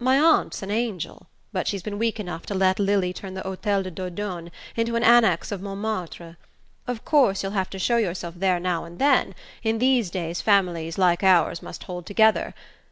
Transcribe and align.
My 0.00 0.18
aunt's 0.18 0.64
an 0.64 0.72
angel, 0.72 1.28
but 1.52 1.68
she's 1.68 1.80
been 1.84 2.00
weak 2.00 2.18
enough 2.18 2.44
to 2.46 2.54
let 2.56 2.80
Lili 2.80 3.12
turn 3.12 3.34
the 3.34 3.42
Hotel 3.42 3.84
de 3.84 3.90
Dordogne 3.92 4.50
into 4.74 4.96
an 4.96 5.04
annex 5.04 5.52
of 5.52 5.62
Montmartre. 5.62 6.36
Of 6.88 7.04
course 7.04 7.44
you'll 7.44 7.52
have 7.52 7.70
to 7.70 7.78
show 7.78 7.96
yourself 7.96 8.34
there 8.38 8.58
now 8.58 8.84
and 8.84 8.98
then: 8.98 9.32
in 9.62 9.78
these 9.78 10.10
days 10.10 10.40
families 10.42 10.98
like 10.98 11.22
ours 11.22 11.62
must 11.62 11.84
hold 11.84 12.04
together. 12.04 12.52